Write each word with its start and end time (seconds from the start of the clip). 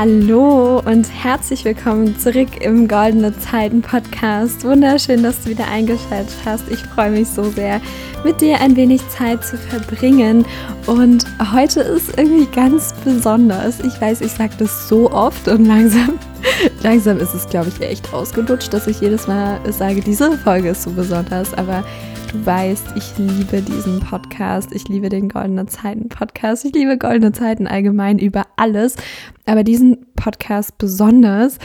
Hallo 0.00 0.78
und 0.78 1.08
herzlich 1.12 1.64
willkommen 1.64 2.16
zurück 2.20 2.60
im 2.60 2.86
Goldene 2.86 3.36
Zeiten 3.36 3.82
Podcast. 3.82 4.62
Wunderschön, 4.62 5.24
dass 5.24 5.42
du 5.42 5.50
wieder 5.50 5.66
eingeschaltet 5.66 6.36
hast. 6.44 6.70
Ich 6.70 6.78
freue 6.78 7.10
mich 7.10 7.26
so 7.26 7.42
sehr, 7.42 7.80
mit 8.22 8.40
dir 8.40 8.60
ein 8.60 8.76
wenig 8.76 9.00
Zeit 9.08 9.44
zu 9.44 9.58
verbringen. 9.58 10.46
Und 10.86 11.24
heute 11.52 11.80
ist 11.80 12.16
irgendwie 12.16 12.46
ganz 12.46 12.94
besonders. 13.04 13.80
Ich 13.80 14.00
weiß, 14.00 14.20
ich 14.20 14.30
sage 14.30 14.52
das 14.60 14.88
so 14.88 15.10
oft 15.10 15.48
und 15.48 15.64
langsam, 15.64 16.16
langsam 16.82 17.18
ist 17.18 17.34
es, 17.34 17.48
glaube 17.48 17.68
ich, 17.68 17.80
echt 17.80 18.12
ausgelutscht, 18.12 18.72
dass 18.72 18.86
ich 18.86 19.00
jedes 19.00 19.26
Mal 19.26 19.60
sage, 19.72 20.00
diese 20.00 20.32
Folge 20.38 20.70
ist 20.70 20.82
so 20.82 20.90
besonders. 20.90 21.54
Aber 21.54 21.84
Du 22.32 22.44
weißt, 22.44 22.88
ich 22.94 23.16
liebe 23.16 23.62
diesen 23.62 24.00
Podcast. 24.00 24.74
Ich 24.74 24.86
liebe 24.86 25.08
den 25.08 25.30
Goldene 25.30 25.64
Zeiten 25.64 26.10
Podcast. 26.10 26.66
Ich 26.66 26.74
liebe 26.74 26.98
Goldene 26.98 27.32
Zeiten 27.32 27.66
allgemein 27.66 28.18
über 28.18 28.46
alles. 28.56 28.96
Aber 29.46 29.64
diesen 29.64 30.12
Podcast 30.14 30.76
besonders. 30.76 31.56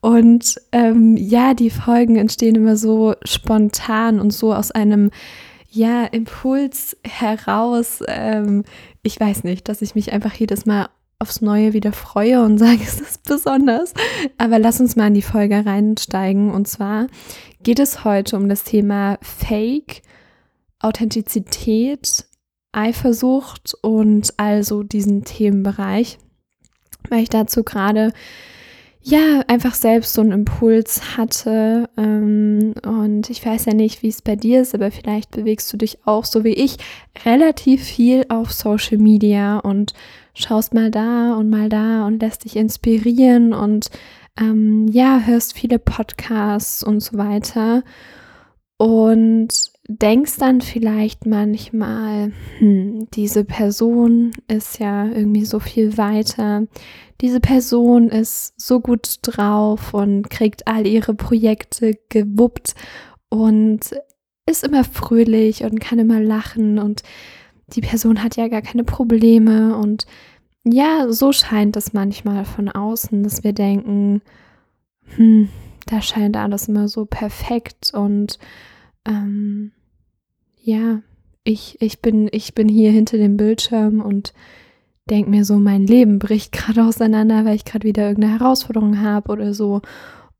Und 0.00 0.60
ähm, 0.72 1.16
ja, 1.16 1.54
die 1.54 1.70
Folgen 1.70 2.16
entstehen 2.16 2.56
immer 2.56 2.76
so 2.76 3.14
spontan 3.24 4.18
und 4.18 4.32
so 4.32 4.52
aus 4.52 4.72
einem 4.72 5.12
ja, 5.70 6.04
Impuls 6.04 6.96
heraus. 7.04 8.02
Ähm, 8.08 8.64
ich 9.02 9.20
weiß 9.20 9.44
nicht, 9.44 9.68
dass 9.68 9.82
ich 9.82 9.94
mich 9.94 10.12
einfach 10.12 10.34
jedes 10.34 10.66
Mal 10.66 10.88
aufs 11.20 11.40
Neue 11.40 11.72
wieder 11.72 11.92
freue 11.92 12.42
und 12.44 12.58
sage, 12.58 12.80
es 12.82 13.00
ist 13.00 13.24
besonders. 13.24 13.92
Aber 14.36 14.58
lass 14.58 14.80
uns 14.80 14.96
mal 14.96 15.08
in 15.08 15.14
die 15.14 15.22
Folge 15.22 15.64
reinsteigen. 15.66 16.50
Und 16.50 16.68
zwar 16.68 17.08
geht 17.62 17.80
es 17.80 18.04
heute 18.04 18.36
um 18.36 18.48
das 18.48 18.64
Thema 18.64 19.18
Fake, 19.20 20.02
Authentizität, 20.80 22.26
Eifersucht 22.70 23.74
und 23.82 24.34
also 24.36 24.82
diesen 24.82 25.24
Themenbereich, 25.24 26.18
weil 27.08 27.22
ich 27.22 27.30
dazu 27.30 27.64
gerade 27.64 28.12
ja 29.02 29.42
einfach 29.48 29.74
selbst 29.74 30.12
so 30.12 30.20
einen 30.20 30.32
Impuls 30.32 31.16
hatte 31.16 31.88
ähm, 31.96 32.74
und 32.84 33.30
ich 33.30 33.44
weiß 33.44 33.64
ja 33.64 33.74
nicht, 33.74 34.02
wie 34.02 34.08
es 34.08 34.20
bei 34.20 34.36
dir 34.36 34.60
ist, 34.60 34.74
aber 34.74 34.90
vielleicht 34.90 35.30
bewegst 35.30 35.72
du 35.72 35.78
dich 35.78 35.98
auch 36.04 36.24
so 36.24 36.44
wie 36.44 36.52
ich 36.52 36.76
relativ 37.24 37.82
viel 37.82 38.26
auf 38.28 38.52
Social 38.52 38.98
Media 38.98 39.58
und 39.58 39.94
schaust 40.38 40.74
mal 40.74 40.90
da 40.90 41.34
und 41.34 41.50
mal 41.50 41.68
da 41.68 42.06
und 42.06 42.22
lässt 42.22 42.44
dich 42.44 42.56
inspirieren 42.56 43.52
und 43.52 43.90
ähm, 44.38 44.86
ja, 44.88 45.20
hörst 45.24 45.54
viele 45.54 45.78
Podcasts 45.78 46.82
und 46.82 47.00
so 47.00 47.18
weiter. 47.18 47.82
Und 48.76 49.48
denkst 49.88 50.36
dann 50.38 50.60
vielleicht 50.60 51.26
manchmal, 51.26 52.32
hm, 52.58 53.08
diese 53.14 53.44
Person 53.44 54.30
ist 54.46 54.78
ja 54.78 55.06
irgendwie 55.06 55.44
so 55.44 55.58
viel 55.58 55.96
weiter. 55.98 56.66
Diese 57.20 57.40
Person 57.40 58.08
ist 58.08 58.54
so 58.60 58.80
gut 58.80 59.18
drauf 59.22 59.92
und 59.92 60.30
kriegt 60.30 60.68
all 60.68 60.86
ihre 60.86 61.14
Projekte 61.14 61.98
gewuppt 62.10 62.74
und 63.28 63.80
ist 64.46 64.62
immer 64.64 64.84
fröhlich 64.84 65.64
und 65.64 65.80
kann 65.80 65.98
immer 65.98 66.20
lachen 66.20 66.78
und 66.78 67.02
die 67.74 67.80
Person 67.80 68.22
hat 68.22 68.36
ja 68.36 68.48
gar 68.48 68.62
keine 68.62 68.84
Probleme 68.84 69.76
und 69.76 70.06
ja, 70.64 71.10
so 71.10 71.32
scheint 71.32 71.76
es 71.76 71.92
manchmal 71.92 72.44
von 72.44 72.68
außen, 72.68 73.22
dass 73.22 73.44
wir 73.44 73.52
denken, 73.52 74.22
hm, 75.16 75.48
da 75.86 76.02
scheint 76.02 76.36
alles 76.36 76.68
immer 76.68 76.88
so 76.88 77.06
perfekt 77.06 77.92
und 77.94 78.38
ähm, 79.06 79.72
ja, 80.60 81.00
ich, 81.44 81.80
ich, 81.80 82.02
bin, 82.02 82.28
ich 82.32 82.54
bin 82.54 82.68
hier 82.68 82.90
hinter 82.90 83.16
dem 83.16 83.36
Bildschirm 83.36 84.02
und 84.02 84.34
denke 85.08 85.30
mir 85.30 85.44
so, 85.44 85.58
mein 85.58 85.86
Leben 85.86 86.18
bricht 86.18 86.52
gerade 86.52 86.84
auseinander, 86.84 87.44
weil 87.44 87.56
ich 87.56 87.64
gerade 87.64 87.86
wieder 87.86 88.06
irgendeine 88.06 88.38
Herausforderung 88.38 89.00
habe 89.00 89.32
oder 89.32 89.54
so. 89.54 89.80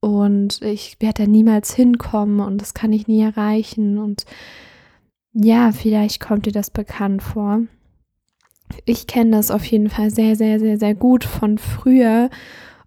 Und 0.00 0.62
ich 0.62 0.96
werde 1.00 1.24
da 1.24 1.28
niemals 1.28 1.74
hinkommen 1.74 2.40
und 2.40 2.60
das 2.60 2.74
kann 2.74 2.92
ich 2.92 3.08
nie 3.08 3.22
erreichen. 3.22 3.98
Und 3.98 4.26
ja, 5.40 5.70
vielleicht 5.72 6.20
kommt 6.20 6.46
dir 6.46 6.52
das 6.52 6.70
bekannt 6.70 7.22
vor. 7.22 7.62
Ich 8.84 9.06
kenne 9.06 9.36
das 9.36 9.50
auf 9.50 9.64
jeden 9.64 9.88
Fall 9.88 10.10
sehr, 10.10 10.34
sehr, 10.36 10.58
sehr, 10.58 10.78
sehr 10.78 10.94
gut 10.94 11.24
von 11.24 11.58
früher. 11.58 12.28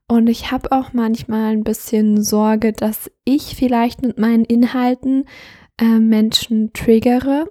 Und 0.07 0.27
ich 0.27 0.51
habe 0.51 0.71
auch 0.73 0.91
manchmal 0.91 1.53
ein 1.53 1.63
bisschen 1.63 2.21
Sorge, 2.21 2.73
dass 2.73 3.09
ich 3.23 3.55
vielleicht 3.55 4.01
mit 4.01 4.19
meinen 4.19 4.43
Inhalten 4.43 5.25
äh, 5.79 5.99
Menschen 5.99 6.73
triggere, 6.73 7.45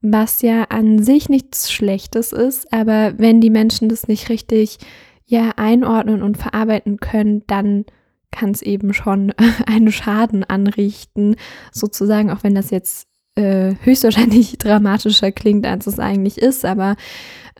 was 0.00 0.40
ja 0.40 0.64
an 0.64 1.02
sich 1.02 1.28
nichts 1.28 1.70
Schlechtes 1.70 2.32
ist, 2.32 2.72
aber 2.72 3.18
wenn 3.18 3.42
die 3.42 3.50
Menschen 3.50 3.90
das 3.90 4.08
nicht 4.08 4.30
richtig 4.30 4.78
ja 5.26 5.52
einordnen 5.56 6.22
und 6.22 6.38
verarbeiten 6.38 6.96
können, 6.98 7.42
dann 7.46 7.84
kann 8.30 8.52
es 8.52 8.62
eben 8.62 8.94
schon 8.94 9.34
einen 9.66 9.92
Schaden 9.92 10.44
anrichten, 10.44 11.36
sozusagen, 11.72 12.30
auch 12.30 12.42
wenn 12.42 12.54
das 12.54 12.70
jetzt 12.70 13.06
äh, 13.36 13.74
höchstwahrscheinlich 13.82 14.58
dramatischer 14.58 15.32
klingt, 15.32 15.66
als 15.66 15.86
es 15.86 15.98
eigentlich 15.98 16.38
ist, 16.38 16.64
aber 16.64 16.96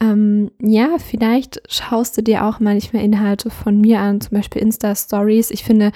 ähm, 0.00 0.50
ja, 0.60 0.96
vielleicht 0.98 1.62
schaust 1.68 2.18
du 2.18 2.22
dir 2.22 2.44
auch 2.44 2.60
manchmal 2.60 3.02
Inhalte 3.02 3.50
von 3.50 3.80
mir 3.80 4.00
an, 4.00 4.20
zum 4.20 4.36
Beispiel 4.36 4.60
Insta-Stories. 4.60 5.50
Ich 5.50 5.64
finde, 5.64 5.92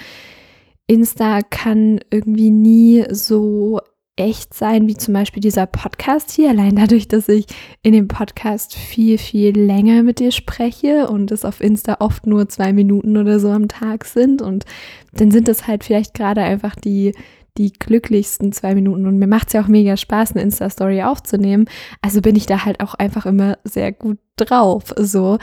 Insta 0.87 1.41
kann 1.41 1.99
irgendwie 2.09 2.49
nie 2.49 3.05
so 3.11 3.79
echt 4.15 4.53
sein, 4.53 4.87
wie 4.87 4.95
zum 4.95 5.13
Beispiel 5.13 5.41
dieser 5.41 5.65
Podcast 5.65 6.31
hier. 6.31 6.49
Allein 6.49 6.75
dadurch, 6.75 7.07
dass 7.07 7.29
ich 7.29 7.45
in 7.81 7.93
dem 7.93 8.07
Podcast 8.07 8.75
viel, 8.75 9.17
viel 9.17 9.57
länger 9.57 10.03
mit 10.03 10.19
dir 10.19 10.31
spreche 10.31 11.07
und 11.07 11.31
es 11.31 11.45
auf 11.45 11.61
Insta 11.61 11.97
oft 11.99 12.27
nur 12.27 12.49
zwei 12.49 12.73
Minuten 12.73 13.17
oder 13.17 13.39
so 13.39 13.49
am 13.49 13.67
Tag 13.67 14.05
sind. 14.05 14.41
Und 14.41 14.65
dann 15.13 15.31
sind 15.31 15.47
es 15.47 15.67
halt 15.67 15.83
vielleicht 15.83 16.13
gerade 16.13 16.41
einfach 16.41 16.75
die, 16.75 17.13
die 17.57 17.73
glücklichsten 17.73 18.51
zwei 18.51 18.75
Minuten. 18.75 19.05
Und 19.05 19.17
mir 19.17 19.27
macht 19.27 19.47
es 19.47 19.53
ja 19.53 19.61
auch 19.61 19.67
mega 19.67 19.97
Spaß, 19.97 20.31
eine 20.31 20.41
Insta-Story 20.41 21.03
aufzunehmen. 21.03 21.65
Also 22.01 22.21
bin 22.21 22.35
ich 22.35 22.45
da 22.45 22.65
halt 22.65 22.79
auch 22.79 22.93
einfach 22.93 23.25
immer 23.25 23.57
sehr 23.63 23.91
gut 23.91 24.19
drauf. 24.37 24.93
So. 24.97 25.37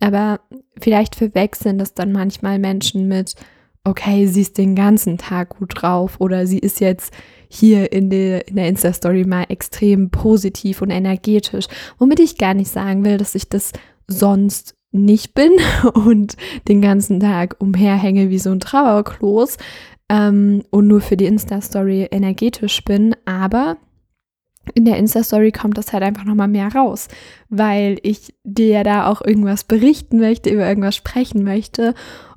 Aber 0.00 0.40
vielleicht 0.80 1.14
verwechseln 1.14 1.78
das 1.78 1.94
dann 1.94 2.12
manchmal 2.12 2.58
Menschen 2.58 3.06
mit, 3.08 3.34
okay, 3.84 4.26
sie 4.26 4.42
ist 4.42 4.58
den 4.58 4.74
ganzen 4.74 5.18
Tag 5.18 5.50
gut 5.58 5.72
drauf 5.74 6.16
oder 6.20 6.46
sie 6.46 6.58
ist 6.58 6.80
jetzt 6.80 7.12
hier 7.48 7.92
in 7.92 8.10
der, 8.10 8.48
in 8.48 8.56
der 8.56 8.68
Insta-Story 8.68 9.24
mal 9.24 9.44
extrem 9.48 10.10
positiv 10.10 10.82
und 10.82 10.90
energetisch, 10.90 11.66
womit 11.98 12.18
ich 12.20 12.38
gar 12.38 12.54
nicht 12.54 12.70
sagen 12.70 13.04
will, 13.04 13.18
dass 13.18 13.34
ich 13.34 13.48
das 13.48 13.72
sonst 14.08 14.74
nicht 14.90 15.34
bin 15.34 15.52
und 15.94 16.36
den 16.68 16.80
ganzen 16.80 17.20
Tag 17.20 17.56
umherhänge 17.58 18.30
wie 18.30 18.38
so 18.38 18.50
ein 18.50 18.60
Trauerklos 18.60 19.58
ähm, 20.12 20.62
und 20.70 20.86
nur 20.86 21.00
für 21.00 21.16
die 21.16 21.24
Insta-Story 21.24 22.08
energetisch 22.10 22.84
bin, 22.84 23.16
aber 23.24 23.78
in 24.74 24.84
der 24.84 24.98
Insta-Story 24.98 25.50
kommt 25.50 25.78
das 25.78 25.92
halt 25.92 26.04
einfach 26.04 26.24
nochmal 26.24 26.48
mehr 26.48 26.68
raus, 26.72 27.08
weil 27.48 27.98
ich 28.02 28.34
dir 28.44 28.68
ja 28.68 28.82
da 28.84 29.06
auch 29.06 29.22
irgendwas 29.22 29.64
berichten 29.64 30.18
möchte, 30.18 30.50
über 30.50 30.68
irgendwas 30.68 30.94
sprechen 30.94 31.42
möchte 31.42 31.94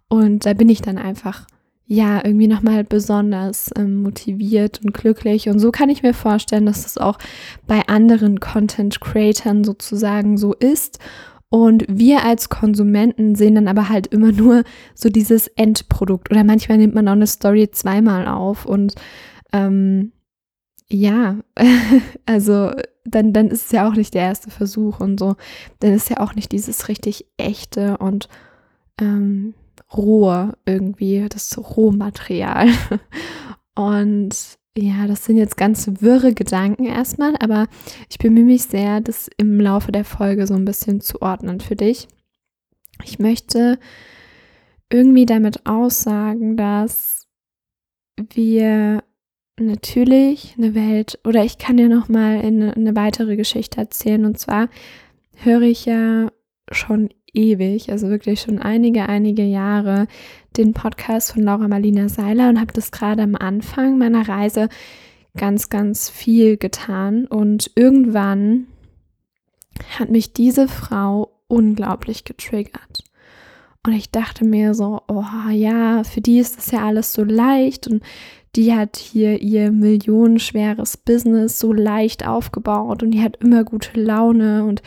und 0.07 0.45
da 0.45 0.53
bin 0.53 0.69
ich 0.69 0.81
dann 0.81 0.97
einfach 0.97 1.45
ja, 1.87 2.25
irgendwie 2.25 2.47
nochmal 2.47 2.83
besonders 2.83 3.69
ähm, 3.77 4.01
motiviert 4.01 4.81
und 4.83 4.91
glücklich. 4.95 5.49
Und 5.49 5.59
so 5.59 5.69
kann 5.69 5.89
ich 5.89 6.01
mir 6.01 6.15
vorstellen, 6.15 6.65
dass 6.65 6.81
das 6.81 6.97
auch 6.97 7.19
bei 7.67 7.87
anderen 7.87 8.39
Content-Creatern 8.39 9.63
sozusagen 9.63 10.39
so 10.39 10.55
ist. 10.55 10.97
Und 11.55 11.85
wir 11.87 12.25
als 12.25 12.49
Konsumenten 12.49 13.35
sehen 13.35 13.55
dann 13.55 13.69
aber 13.69 13.87
halt 13.87 14.07
immer 14.07 14.33
nur 14.33 14.65
so 14.93 15.07
dieses 15.07 15.47
Endprodukt. 15.47 16.29
Oder 16.29 16.43
manchmal 16.43 16.77
nimmt 16.77 16.93
man 16.93 17.07
auch 17.07 17.13
eine 17.13 17.27
Story 17.27 17.71
zweimal 17.71 18.27
auf. 18.27 18.65
Und 18.65 18.95
ähm, 19.53 20.11
ja, 20.89 21.37
also 22.25 22.71
dann, 23.05 23.31
dann 23.31 23.47
ist 23.47 23.67
es 23.67 23.71
ja 23.71 23.87
auch 23.87 23.93
nicht 23.93 24.13
der 24.15 24.23
erste 24.23 24.51
Versuch 24.51 24.99
und 24.99 25.17
so. 25.17 25.37
Dann 25.79 25.93
ist 25.93 26.09
ja 26.09 26.19
auch 26.19 26.35
nicht 26.35 26.51
dieses 26.51 26.89
richtig 26.89 27.25
echte 27.37 27.99
und 27.99 28.27
ähm, 28.99 29.53
roh 29.95 30.49
irgendwie, 30.65 31.25
das 31.29 31.57
Rohmaterial. 31.57 32.67
Und 33.77 34.57
ja, 34.77 35.07
das 35.07 35.25
sind 35.25 35.37
jetzt 35.37 35.57
ganz 35.57 35.89
wirre 36.01 36.33
Gedanken 36.33 36.85
erstmal, 36.85 37.35
aber 37.39 37.67
ich 38.09 38.17
bemühe 38.17 38.43
mich 38.43 38.63
sehr, 38.63 38.99
das 38.99 39.29
im 39.37 39.59
Laufe 39.59 39.91
der 39.91 40.03
Folge 40.03 40.47
so 40.47 40.53
ein 40.53 40.65
bisschen 40.65 40.99
zu 40.99 41.21
ordnen 41.21 41.61
für 41.61 41.75
dich. 41.75 42.07
Ich 43.03 43.19
möchte 43.19 43.79
irgendwie 44.91 45.25
damit 45.25 45.65
aussagen, 45.65 46.57
dass 46.57 47.27
wir 48.17 49.03
natürlich 49.59 50.55
eine 50.57 50.75
Welt 50.75 51.19
oder 51.25 51.43
ich 51.45 51.57
kann 51.57 51.77
dir 51.77 51.87
noch 51.87 52.09
mal 52.09 52.39
eine, 52.39 52.75
eine 52.75 52.95
weitere 52.95 53.37
Geschichte 53.37 53.79
erzählen 53.79 54.25
und 54.25 54.37
zwar 54.37 54.69
höre 55.37 55.61
ich 55.61 55.85
ja 55.85 56.31
schon 56.71 57.09
ewig, 57.33 57.91
also 57.91 58.09
wirklich 58.09 58.41
schon 58.41 58.59
einige, 58.59 59.07
einige 59.07 59.43
Jahre, 59.43 60.07
den 60.57 60.73
Podcast 60.73 61.33
von 61.33 61.43
Laura 61.43 61.67
Marlina 61.67 62.09
Seiler 62.09 62.49
und 62.49 62.59
habe 62.59 62.73
das 62.73 62.91
gerade 62.91 63.23
am 63.23 63.35
Anfang 63.35 63.97
meiner 63.97 64.27
Reise 64.27 64.69
ganz, 65.35 65.69
ganz 65.69 66.09
viel 66.09 66.57
getan. 66.57 67.25
Und 67.25 67.71
irgendwann 67.75 68.67
hat 69.99 70.09
mich 70.09 70.33
diese 70.33 70.67
Frau 70.67 71.31
unglaublich 71.47 72.23
getriggert. 72.23 73.03
Und 73.85 73.93
ich 73.93 74.09
dachte 74.09 74.45
mir 74.45 74.73
so, 74.73 75.01
oh 75.07 75.49
ja, 75.51 76.03
für 76.03 76.21
die 76.21 76.39
ist 76.39 76.57
das 76.57 76.71
ja 76.71 76.85
alles 76.85 77.13
so 77.13 77.23
leicht 77.23 77.87
und 77.87 78.01
die 78.55 78.73
hat 78.73 78.95
hier 78.97 79.41
ihr 79.41 79.71
millionenschweres 79.71 80.97
Business 80.97 81.59
so 81.59 81.73
leicht 81.73 82.25
aufgebaut 82.25 83.03
und 83.03 83.11
die 83.11 83.21
hat 83.21 83.37
immer 83.37 83.63
gute 83.63 83.99
Laune 83.99 84.63
und 84.65 84.81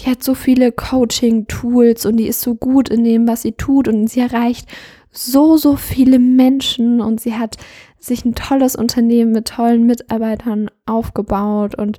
die 0.00 0.10
hat 0.10 0.22
so 0.22 0.34
viele 0.34 0.72
Coaching-Tools 0.72 2.04
und 2.04 2.18
die 2.18 2.26
ist 2.26 2.42
so 2.42 2.54
gut 2.54 2.88
in 2.88 3.04
dem, 3.04 3.26
was 3.26 3.42
sie 3.42 3.52
tut 3.52 3.88
und 3.88 4.08
sie 4.08 4.20
erreicht 4.20 4.68
so, 5.10 5.56
so 5.56 5.76
viele 5.76 6.18
Menschen 6.18 7.00
und 7.00 7.20
sie 7.20 7.34
hat 7.34 7.56
sich 7.98 8.24
ein 8.24 8.34
tolles 8.34 8.76
Unternehmen 8.76 9.32
mit 9.32 9.48
tollen 9.48 9.86
Mitarbeitern 9.86 10.70
aufgebaut 10.84 11.76
und 11.76 11.98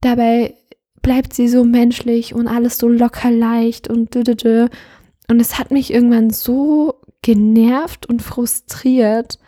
dabei 0.00 0.54
bleibt 1.00 1.32
sie 1.32 1.48
so 1.48 1.64
menschlich 1.64 2.34
und 2.34 2.46
alles 2.46 2.78
so 2.78 2.88
locker 2.88 3.30
leicht 3.30 3.88
und 3.88 4.14
dü, 4.14 4.68
und 5.28 5.40
es 5.40 5.58
hat 5.58 5.70
mich 5.70 5.92
irgendwann 5.92 6.30
so 6.30 6.94
genervt 7.22 8.06
und 8.06 8.22
frustriert 8.22 9.38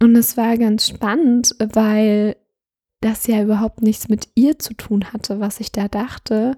und 0.00 0.16
es 0.16 0.36
war 0.36 0.56
ganz 0.56 0.88
spannend, 0.88 1.54
weil 1.58 2.36
das 3.00 3.26
ja 3.26 3.42
überhaupt 3.42 3.82
nichts 3.82 4.08
mit 4.08 4.28
ihr 4.34 4.58
zu 4.58 4.74
tun 4.74 5.12
hatte, 5.12 5.40
was 5.40 5.60
ich 5.60 5.72
da 5.72 5.88
dachte, 5.88 6.56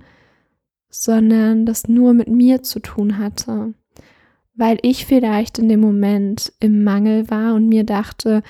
sondern 0.88 1.66
das 1.66 1.88
nur 1.88 2.14
mit 2.14 2.28
mir 2.28 2.62
zu 2.62 2.80
tun 2.80 3.18
hatte. 3.18 3.74
Weil 4.54 4.78
ich 4.82 5.06
vielleicht 5.06 5.58
in 5.58 5.68
dem 5.68 5.80
Moment 5.80 6.52
im 6.60 6.82
Mangel 6.82 7.30
war 7.30 7.54
und 7.54 7.68
mir 7.68 7.84
dachte, 7.84 8.42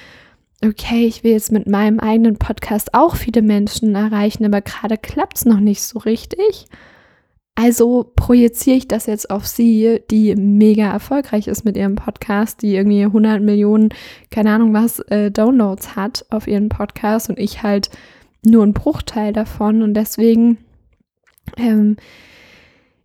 okay, 0.65 1.07
ich 1.07 1.25
will 1.25 1.33
jetzt 1.33 1.53
mit 1.53 1.69
meinem 1.69 2.01
eigenen 2.01 2.37
Podcast 2.37 2.95
auch 2.95 3.17
viele 3.17 3.43
Menschen 3.43 3.95
erreichen, 3.95 4.45
aber 4.45 4.61
gerade 4.61 4.97
klappt 4.97 5.39
es 5.39 5.45
noch 5.45 5.61
nicht 5.61 5.83
so 5.83 5.99
richtig. 6.01 6.67
Also 7.62 8.11
projiziere 8.17 8.79
ich 8.79 8.89
das 8.89 9.05
jetzt 9.05 9.29
auf 9.29 9.47
sie, 9.47 10.01
die 10.11 10.35
mega 10.35 10.91
erfolgreich 10.91 11.47
ist 11.47 11.62
mit 11.62 11.77
ihrem 11.77 11.95
Podcast, 11.95 12.62
die 12.62 12.75
irgendwie 12.75 13.05
100 13.05 13.43
Millionen, 13.43 13.91
keine 14.31 14.53
Ahnung 14.53 14.73
was, 14.73 15.01
äh, 15.11 15.31
Downloads 15.31 15.95
hat 15.95 16.25
auf 16.31 16.49
ihren 16.49 16.71
Podcast 16.71 17.29
und 17.29 17.39
ich 17.39 17.62
halt 17.62 17.91
nur 18.43 18.62
einen 18.62 18.73
Bruchteil 18.73 19.35
davon. 19.35 19.83
Und 19.83 19.93
deswegen, 19.93 20.57
ähm, 21.59 21.99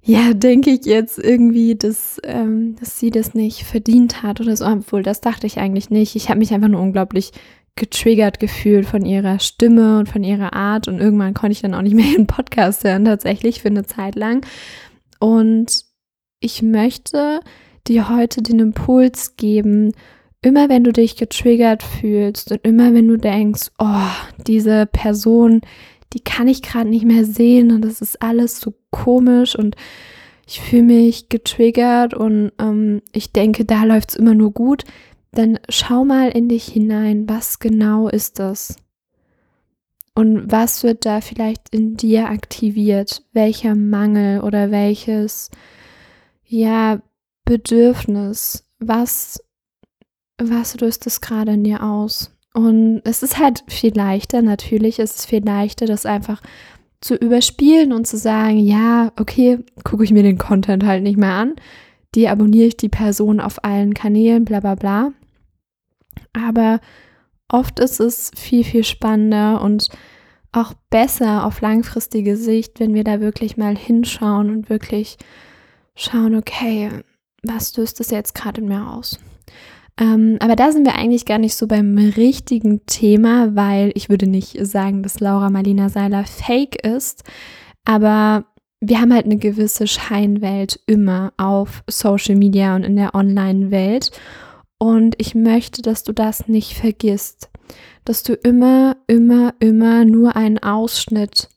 ja, 0.02 0.32
denke 0.34 0.70
ich 0.70 0.86
jetzt 0.86 1.20
irgendwie, 1.20 1.76
dass, 1.76 2.22
ähm, 2.24 2.78
dass 2.80 2.98
sie 2.98 3.10
das 3.10 3.34
nicht 3.34 3.64
verdient 3.64 4.24
hat 4.24 4.40
oder 4.40 4.56
so. 4.56 4.66
Obwohl, 4.66 5.04
das 5.04 5.20
dachte 5.20 5.48
ich 5.48 5.58
eigentlich 5.58 5.90
nicht. 5.90 6.16
Ich 6.16 6.30
habe 6.30 6.40
mich 6.40 6.54
einfach 6.54 6.70
nur 6.70 6.80
unglaublich 6.80 7.34
getriggert 7.76 8.40
gefühlt 8.40 8.86
von 8.86 9.06
ihrer 9.06 9.40
Stimme 9.40 10.00
und 10.00 10.08
von 10.08 10.24
ihrer 10.24 10.54
Art 10.54 10.88
und 10.88 11.00
irgendwann 11.00 11.34
konnte 11.34 11.52
ich 11.52 11.62
dann 11.62 11.74
auch 11.74 11.82
nicht 11.82 11.96
mehr 11.96 12.06
ihren 12.06 12.28
Podcast 12.28 12.84
hören, 12.84 13.06
tatsächlich 13.06 13.62
für 13.62 13.68
eine 13.68 13.86
Zeit 13.86 14.16
lang. 14.16 14.46
Und 15.20 15.84
ich 16.40 16.62
möchte 16.62 17.40
dir 17.88 18.10
heute 18.10 18.42
den 18.42 18.60
Impuls 18.60 19.36
geben, 19.36 19.92
immer 20.42 20.70
wenn 20.70 20.84
du 20.84 20.94
dich 20.94 21.18
getriggert 21.18 21.84
fühlst 21.84 22.52
und 22.52 22.62
immer 22.64 22.94
wenn 22.94 23.08
du 23.08 23.18
denkst, 23.18 23.72
oh, 23.80 24.10
diese 24.48 24.86
Person, 24.86 25.62
die 26.14 26.22
kann 26.22 26.48
ich 26.48 26.62
gerade 26.62 26.90
nicht 26.90 27.06
mehr 27.06 27.26
sehen 27.26 27.72
und 27.72 27.82
das 27.84 28.02
ist 28.02 28.22
alles 28.22 28.60
so 28.60 28.74
komisch 28.92 29.56
und 29.58 29.76
ich 30.48 30.62
fühle 30.62 30.84
mich 30.84 31.30
getriggert 31.30 32.14
und 32.14 32.52
ähm, 32.60 33.02
ich 33.12 33.34
denke, 33.34 33.66
da 33.66 33.84
läuft 33.84 34.12
es 34.12 34.16
immer 34.16 34.36
nur 34.36 34.52
gut 34.52 34.84
dann 35.38 35.60
schau 35.70 36.06
mal 36.06 36.30
in 36.30 36.50
dich 36.50 36.66
hinein, 36.66 37.28
was 37.30 37.60
genau 37.60 38.08
ist 38.08 38.40
das? 38.40 38.78
Und 40.14 40.50
was 40.50 40.84
wird 40.84 41.06
da 41.06 41.20
vielleicht 41.20 41.70
in 41.70 41.98
dir 41.98 42.30
aktiviert? 42.30 43.24
Welcher 43.34 43.76
Mangel 43.76 44.42
oder 44.42 44.72
welches, 44.72 45.52
ja, 46.46 47.02
Bedürfnis? 47.44 48.66
Was, 48.80 49.44
was 50.38 50.80
löst 50.80 51.06
es 51.06 51.20
gerade 51.20 51.54
in 51.54 51.64
dir 51.64 51.84
aus? 51.84 52.32
Und 52.54 53.02
es 53.04 53.22
ist 53.22 53.38
halt 53.38 53.66
viel 53.68 53.94
leichter, 53.94 54.42
natürlich 54.42 55.00
ist 55.00 55.20
es 55.20 55.26
viel 55.26 55.44
leichter, 55.44 55.86
das 55.86 56.06
einfach 56.06 56.42
zu 57.02 57.16
überspielen 57.16 57.92
und 57.92 58.08
zu 58.08 58.18
sagen, 58.18 58.58
ja, 58.58 59.12
okay, 59.20 59.60
gucke 59.84 60.06
ich 60.06 60.12
mir 60.12 60.24
den 60.24 60.38
Content 60.38 60.86
halt 60.86 61.04
nicht 61.04 61.18
mehr 61.18 61.34
an, 61.34 61.56
die 62.16 62.30
abonniere 62.30 62.68
ich 62.68 62.78
die 62.78 62.90
Person 62.90 63.42
auf 63.42 63.66
allen 63.66 63.94
Kanälen, 63.94 64.46
bla 64.46 64.62
bla 64.62 64.76
bla. 64.76 65.12
Aber 66.34 66.80
oft 67.50 67.80
ist 67.80 68.00
es 68.00 68.32
viel, 68.36 68.64
viel 68.64 68.84
spannender 68.84 69.62
und 69.62 69.90
auch 70.52 70.74
besser 70.90 71.46
auf 71.46 71.62
langfristige 71.62 72.38
Sicht, 72.38 72.80
wenn 72.80 72.94
wir 72.94 73.04
da 73.04 73.20
wirklich 73.20 73.58
mal 73.58 73.78
hinschauen 73.78 74.50
und 74.50 74.70
wirklich 74.70 75.18
schauen, 75.96 76.36
okay, 76.36 76.90
was 77.44 77.76
löst 77.78 78.00
das 78.00 78.10
jetzt 78.10 78.36
gerade 78.36 78.62
in 78.62 78.68
mir 78.68 78.90
aus? 78.90 79.20
Ähm, 80.00 80.38
aber 80.40 80.56
da 80.56 80.72
sind 80.72 80.86
wir 80.86 80.96
eigentlich 80.96 81.26
gar 81.26 81.38
nicht 81.38 81.56
so 81.56 81.68
beim 81.68 81.98
richtigen 81.98 82.86
Thema, 82.86 83.56
weil 83.56 83.92
ich 83.96 84.10
würde 84.10 84.28
nicht 84.28 84.58
sagen, 84.66 85.04
dass 85.04 85.20
Laura 85.20 85.50
Marlina 85.50 85.90
Seiler 85.90 86.26
fake 86.26 86.86
ist, 86.86 87.24
aber 87.86 88.46
wir 88.82 89.00
haben 89.00 89.14
halt 89.14 89.26
eine 89.26 89.38
gewisse 89.38 89.88
Scheinwelt 89.88 90.80
immer 90.86 91.34
auf 91.38 91.84
Social 91.90 92.36
Media 92.36 92.76
und 92.76 92.84
in 92.84 92.98
der 92.98 93.16
Online-Welt. 93.16 94.12
Und 94.78 95.16
ich 95.20 95.36
möchte, 95.36 95.82
dass 95.82 96.04
du 96.04 96.12
das 96.12 96.48
nicht 96.48 96.74
vergisst, 96.74 97.50
dass 98.04 98.24
du 98.24 98.34
immer, 98.34 98.98
immer, 99.08 99.54
immer 99.60 100.06
nur 100.06 100.36
einen 100.36 100.60
Ausschnitt 100.60 101.50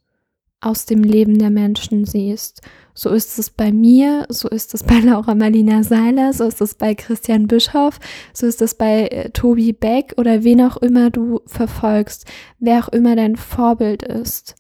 aus 0.61 0.87
dem 0.87 1.03
Leben 1.03 1.39
der 1.39 1.51
Menschen 1.51 2.05
siehst. 2.05 2.63
So 2.95 3.11
ist 3.11 3.39
es 3.39 3.51
bei 3.51 3.71
mir, 3.71 4.27
so 4.29 4.49
ist 4.49 4.75
es 4.75 4.83
bei 4.85 4.99
Laura 4.99 5.35
Marlina 5.35 5.83
Seiler, 5.83 6.33
so 6.33 6.45
ist 6.45 6.61
es 6.61 6.75
bei 6.75 6.95
Christian 6.95 7.47
Bischoff, 7.47 8.01
so 8.33 8.47
ist 8.47 8.61
es 8.63 8.75
bei 8.75 9.07
äh, 9.07 9.31
Tobi 9.31 9.73
Beck 9.73 10.15
oder 10.17 10.43
wen 10.43 10.63
auch 10.63 10.77
immer 10.79 11.11
du 11.11 11.41
verfolgst, 11.47 12.25
wer 12.59 12.85
auch 12.85 12.89
immer 12.89 13.15
dein 13.15 13.37
Vorbild 13.37 14.03
ist. 14.03 14.57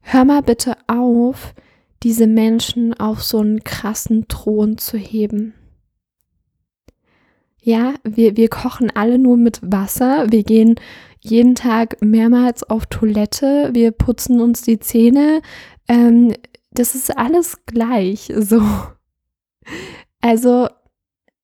Hör 0.00 0.24
mal 0.24 0.42
bitte 0.42 0.76
auf, 0.86 1.54
diese 2.02 2.26
Menschen 2.26 2.92
auf 2.92 3.22
so 3.22 3.38
einen 3.38 3.64
krassen 3.64 4.28
Thron 4.28 4.76
zu 4.76 4.98
heben. 4.98 5.54
Ja, 7.66 7.94
wir, 8.04 8.36
wir 8.36 8.50
kochen 8.50 8.90
alle 8.94 9.18
nur 9.18 9.38
mit 9.38 9.58
Wasser. 9.62 10.26
Wir 10.30 10.42
gehen 10.42 10.74
jeden 11.20 11.54
Tag 11.54 11.96
mehrmals 12.02 12.62
auf 12.62 12.84
Toilette. 12.84 13.70
Wir 13.72 13.90
putzen 13.90 14.42
uns 14.42 14.60
die 14.60 14.78
Zähne. 14.78 15.40
Ähm, 15.88 16.34
das 16.72 16.94
ist 16.94 17.16
alles 17.16 17.64
gleich. 17.64 18.30
So. 18.38 18.62
Also, 20.20 20.68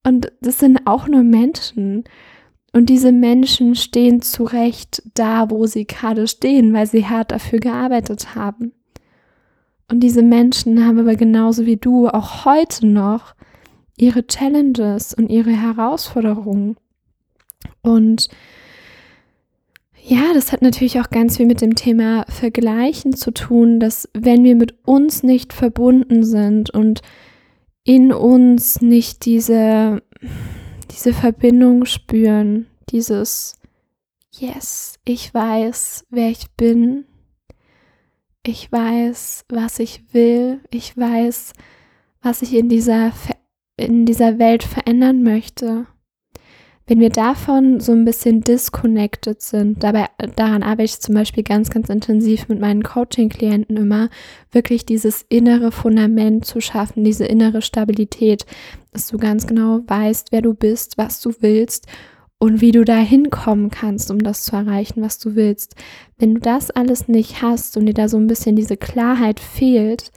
und 0.07 0.31
das 0.43 0.59
sind 0.59 0.87
auch 0.87 1.09
nur 1.09 1.23
Menschen. 1.23 2.05
Und 2.75 2.91
diese 2.91 3.13
Menschen 3.13 3.75
stehen 3.75 4.21
zu 4.21 4.45
Recht 4.45 5.03
da, 5.15 5.49
wo 5.49 5.65
sie 5.65 5.87
gerade 5.87 6.29
stehen, 6.29 6.75
weil 6.75 6.87
sie 6.87 7.07
hart 7.07 7.33
dafür 7.33 7.61
gearbeitet 7.61 8.35
haben. 8.35 8.73
Und 9.91 10.01
diese 10.01 10.23
Menschen 10.23 10.85
haben 10.87 10.99
aber 10.99 11.15
genauso 11.15 11.65
wie 11.65 11.79
du 11.79 12.09
auch 12.09 12.45
heute 12.45 12.87
noch 12.87 13.35
ihre 14.01 14.27
Challenges 14.27 15.15
und 15.15 15.29
ihre 15.29 15.51
Herausforderungen. 15.51 16.77
Und 17.83 18.29
ja, 20.03 20.33
das 20.33 20.53
hat 20.53 20.63
natürlich 20.63 20.99
auch 21.01 21.11
ganz 21.11 21.37
viel 21.37 21.47
mit 21.47 21.61
dem 21.61 21.75
Thema 21.75 22.25
Vergleichen 22.29 23.15
zu 23.15 23.33
tun, 23.33 23.79
dass 23.79 24.09
wenn 24.15 24.45
wir 24.45 24.57
mit 24.57 24.75
uns 24.87 25.23
nicht 25.23 25.53
verbunden 25.53 26.25
sind 26.25 26.71
und 26.71 27.03
in 27.85 28.13
uns 28.13 28.81
nicht 28.81 29.25
diese, 29.27 30.03
diese 30.91 31.13
Verbindung 31.13 31.85
spüren, 31.85 32.67
dieses 32.89 33.57
Yes, 34.33 34.95
ich 35.05 35.35
weiß, 35.35 36.07
wer 36.09 36.31
ich 36.31 36.51
bin, 36.53 37.05
ich 38.47 38.73
weiß, 38.73 39.45
was 39.49 39.79
ich 39.81 40.03
will, 40.13 40.61
ich 40.71 40.97
weiß, 40.97 41.53
was 42.23 42.43
ich 42.43 42.55
in 42.55 42.69
dieser 42.69 43.13
Veränderung 43.13 43.40
in 43.81 44.07
dieser 44.07 44.39
Welt 44.39 44.63
verändern 44.63 45.23
möchte. 45.23 45.87
Wenn 46.87 46.99
wir 46.99 47.11
davon 47.11 47.79
so 47.79 47.93
ein 47.93 48.05
bisschen 48.05 48.41
disconnected 48.41 49.41
sind, 49.41 49.85
dabei, 49.85 50.07
daran 50.35 50.65
arbeite 50.65 50.87
ich 50.87 51.01
zum 51.01 51.15
Beispiel 51.15 51.45
ganz, 51.45 51.71
ganz 51.71 51.89
intensiv 51.89 52.49
mit 52.49 52.59
meinen 52.59 52.83
Coaching-Klienten 52.83 53.77
immer, 53.77 54.09
wirklich 54.51 54.87
dieses 54.87 55.25
innere 55.29 55.71
Fundament 55.71 56.45
zu 56.45 56.61
schaffen, 56.61 57.05
diese 57.05 57.27
innere 57.27 57.63
Stabilität, 57.63 58.45
dass 58.93 59.07
du 59.07 59.19
ganz 59.19 59.47
genau 59.47 59.83
weißt, 59.87 60.33
wer 60.33 60.43
du 60.43 60.53
bist, 60.53 60.99
was 60.99 61.21
du 61.21 61.33
willst 61.39 61.87
und 62.39 62.61
wie 62.61 62.73
du 62.73 62.85
da 62.85 62.97
hinkommen 62.97 63.71
kannst, 63.71 64.11
um 64.11 64.19
das 64.19 64.43
zu 64.43 64.57
erreichen, 64.57 65.01
was 65.01 65.21
du 65.21 65.37
willst. 65.37 65.77
Wenn 66.19 66.35
du 66.35 66.41
das 66.41 66.73
alles 66.73 67.07
nicht 67.07 67.41
hast 67.41 67.77
und 67.77 67.87
dir 67.87 67.95
da 67.95 68.09
so 68.09 68.17
ein 68.17 68.27
bisschen 68.27 68.57
diese 68.57 68.77
Klarheit 68.77 69.39
fehlt, 69.39 70.11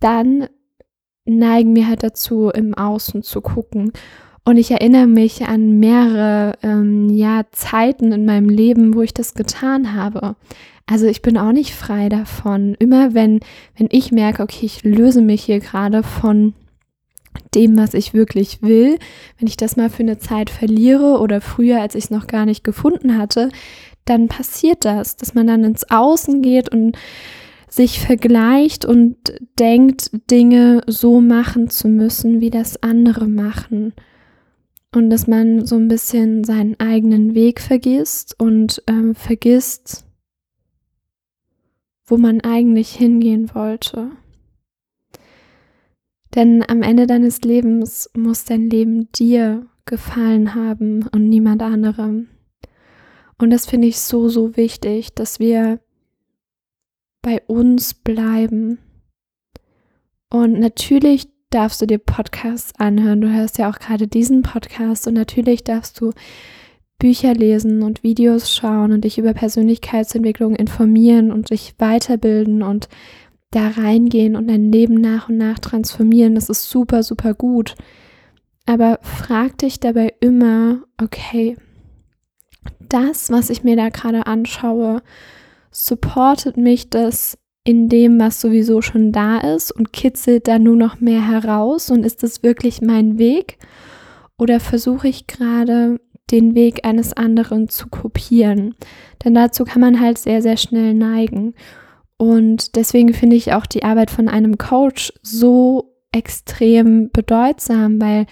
dann 0.00 0.48
neigen 1.24 1.74
wir 1.76 1.88
halt 1.88 2.02
dazu, 2.02 2.50
im 2.50 2.74
Außen 2.74 3.22
zu 3.22 3.40
gucken. 3.40 3.92
Und 4.44 4.56
ich 4.56 4.70
erinnere 4.72 5.06
mich 5.06 5.46
an 5.46 5.78
mehrere 5.78 6.54
ähm, 6.62 7.10
ja, 7.10 7.44
Zeiten 7.52 8.10
in 8.10 8.26
meinem 8.26 8.48
Leben, 8.48 8.94
wo 8.94 9.02
ich 9.02 9.14
das 9.14 9.34
getan 9.34 9.94
habe. 9.94 10.34
Also 10.86 11.06
ich 11.06 11.22
bin 11.22 11.38
auch 11.38 11.52
nicht 11.52 11.74
frei 11.74 12.08
davon. 12.08 12.74
Immer 12.78 13.14
wenn, 13.14 13.40
wenn 13.76 13.88
ich 13.92 14.10
merke, 14.10 14.42
okay, 14.42 14.66
ich 14.66 14.82
löse 14.82 15.22
mich 15.22 15.44
hier 15.44 15.60
gerade 15.60 16.02
von 16.02 16.54
dem, 17.54 17.78
was 17.78 17.94
ich 17.94 18.14
wirklich 18.14 18.62
will, 18.62 18.98
wenn 19.38 19.48
ich 19.48 19.56
das 19.56 19.76
mal 19.76 19.90
für 19.90 20.02
eine 20.02 20.18
Zeit 20.18 20.50
verliere 20.50 21.20
oder 21.20 21.40
früher, 21.40 21.80
als 21.80 21.94
ich 21.94 22.04
es 22.04 22.10
noch 22.10 22.26
gar 22.26 22.44
nicht 22.44 22.64
gefunden 22.64 23.16
hatte, 23.18 23.50
dann 24.04 24.28
passiert 24.28 24.84
das, 24.84 25.16
dass 25.16 25.34
man 25.34 25.46
dann 25.46 25.64
ins 25.64 25.88
Außen 25.88 26.42
geht 26.42 26.70
und 26.70 26.96
sich 27.72 28.00
vergleicht 28.00 28.84
und 28.84 29.16
denkt, 29.58 30.10
Dinge 30.30 30.82
so 30.86 31.22
machen 31.22 31.70
zu 31.70 31.88
müssen, 31.88 32.42
wie 32.42 32.50
das 32.50 32.82
andere 32.82 33.26
machen. 33.26 33.94
Und 34.94 35.08
dass 35.08 35.26
man 35.26 35.64
so 35.64 35.76
ein 35.76 35.88
bisschen 35.88 36.44
seinen 36.44 36.78
eigenen 36.78 37.34
Weg 37.34 37.60
vergisst 37.60 38.38
und 38.38 38.82
ähm, 38.88 39.14
vergisst, 39.14 40.04
wo 42.04 42.18
man 42.18 42.42
eigentlich 42.42 42.90
hingehen 42.90 43.54
wollte. 43.54 44.10
Denn 46.34 46.62
am 46.68 46.82
Ende 46.82 47.06
deines 47.06 47.40
Lebens 47.40 48.10
muss 48.14 48.44
dein 48.44 48.68
Leben 48.68 49.10
dir 49.12 49.66
gefallen 49.86 50.54
haben 50.54 51.08
und 51.10 51.26
niemand 51.30 51.62
anderem. 51.62 52.28
Und 53.38 53.48
das 53.48 53.64
finde 53.64 53.88
ich 53.88 53.98
so, 53.98 54.28
so 54.28 54.58
wichtig, 54.58 55.14
dass 55.14 55.40
wir 55.40 55.80
bei 57.22 57.40
uns 57.46 57.94
bleiben. 57.94 58.78
Und 60.30 60.58
natürlich 60.58 61.28
darfst 61.50 61.80
du 61.80 61.86
dir 61.86 61.98
Podcasts 61.98 62.72
anhören. 62.78 63.20
Du 63.20 63.32
hörst 63.32 63.58
ja 63.58 63.70
auch 63.70 63.78
gerade 63.78 64.08
diesen 64.08 64.42
Podcast 64.42 65.06
und 65.06 65.14
natürlich 65.14 65.64
darfst 65.64 66.00
du 66.00 66.12
Bücher 66.98 67.34
lesen 67.34 67.82
und 67.82 68.02
Videos 68.02 68.54
schauen 68.54 68.92
und 68.92 69.04
dich 69.04 69.18
über 69.18 69.34
Persönlichkeitsentwicklung 69.34 70.54
informieren 70.54 71.32
und 71.32 71.50
dich 71.50 71.74
weiterbilden 71.78 72.62
und 72.62 72.88
da 73.50 73.68
reingehen 73.68 74.36
und 74.36 74.48
dein 74.48 74.72
Leben 74.72 74.94
nach 74.94 75.28
und 75.28 75.36
nach 75.36 75.58
transformieren. 75.58 76.34
Das 76.34 76.48
ist 76.48 76.70
super, 76.70 77.02
super 77.02 77.34
gut. 77.34 77.74
Aber 78.66 78.98
frag 79.02 79.58
dich 79.58 79.80
dabei 79.80 80.14
immer, 80.20 80.84
okay, 81.02 81.56
das, 82.88 83.30
was 83.30 83.50
ich 83.50 83.64
mir 83.64 83.76
da 83.76 83.88
gerade 83.88 84.26
anschaue, 84.26 85.02
supportet 85.72 86.56
mich 86.56 86.90
das 86.90 87.38
in 87.64 87.88
dem, 87.88 88.20
was 88.20 88.40
sowieso 88.40 88.82
schon 88.82 89.12
da 89.12 89.38
ist 89.38 89.72
und 89.72 89.92
kitzelt 89.92 90.48
da 90.48 90.58
nur 90.58 90.76
noch 90.76 91.00
mehr 91.00 91.26
heraus 91.26 91.90
und 91.90 92.04
ist 92.04 92.22
das 92.22 92.42
wirklich 92.42 92.80
mein 92.80 93.18
Weg? 93.18 93.58
Oder 94.38 94.60
versuche 94.60 95.08
ich 95.08 95.26
gerade 95.26 96.00
den 96.30 96.54
Weg 96.54 96.84
eines 96.84 97.12
anderen 97.12 97.68
zu 97.68 97.88
kopieren? 97.88 98.74
Denn 99.24 99.34
dazu 99.34 99.64
kann 99.64 99.80
man 99.80 100.00
halt 100.00 100.18
sehr, 100.18 100.42
sehr 100.42 100.56
schnell 100.56 100.94
neigen. 100.94 101.54
Und 102.16 102.76
deswegen 102.76 103.14
finde 103.14 103.36
ich 103.36 103.52
auch 103.52 103.66
die 103.66 103.84
Arbeit 103.84 104.10
von 104.10 104.28
einem 104.28 104.58
Coach 104.58 105.12
so 105.22 105.94
extrem 106.10 107.10
bedeutsam, 107.10 108.00
weil 108.00 108.26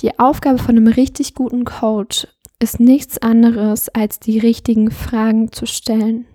die 0.00 0.18
Aufgabe 0.18 0.58
von 0.58 0.76
einem 0.76 0.88
richtig 0.88 1.34
guten 1.34 1.64
Coach 1.64 2.26
ist 2.58 2.80
nichts 2.80 3.18
anderes, 3.18 3.88
als 3.88 4.18
die 4.18 4.38
richtigen 4.38 4.90
Fragen 4.90 5.52
zu 5.52 5.66
stellen 5.66 6.26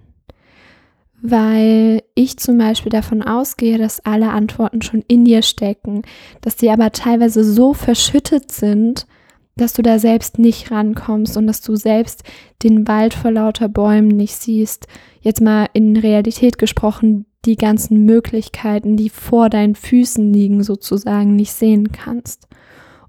weil 1.22 2.04
ich 2.14 2.38
zum 2.38 2.58
Beispiel 2.58 2.92
davon 2.92 3.24
ausgehe, 3.24 3.78
dass 3.78 4.06
alle 4.06 4.30
Antworten 4.30 4.82
schon 4.82 5.04
in 5.08 5.26
dir 5.26 5.42
stecken, 5.42 6.04
dass 6.42 6.56
die 6.56 6.70
aber 6.70 6.92
teilweise 6.92 7.44
so 7.44 7.74
verschüttet 7.74 8.52
sind, 8.52 9.08
dass 9.56 9.74
du 9.74 9.82
da 9.82 10.00
selbst 10.00 10.38
nicht 10.38 10.72
rankommst 10.72 11.38
und 11.38 11.48
dass 11.48 11.62
du 11.62 11.76
selbst 11.76 12.24
den 12.64 12.88
Wald 12.88 13.14
vor 13.14 13.32
lauter 13.32 13.70
Bäumen 13.70 14.10
nicht 14.10 14.36
siehst. 14.36 14.88
Jetzt 15.22 15.42
mal 15.42 15.68
in 15.74 15.96
Realität 15.96 16.58
gesprochen, 16.58 17.26
die 17.46 17.56
ganzen 17.56 18.06
Möglichkeiten, 18.06 18.98
die 18.98 19.10
vor 19.10 19.50
deinen 19.50 19.76
Füßen 19.76 20.34
liegen, 20.34 20.64
sozusagen 20.64 21.36
nicht 21.36 21.54
sehen 21.54 21.92
kannst. 21.92 22.48